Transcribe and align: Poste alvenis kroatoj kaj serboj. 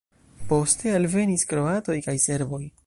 Poste 0.51 0.95
alvenis 1.01 1.47
kroatoj 1.53 2.01
kaj 2.09 2.21
serboj. 2.29 2.65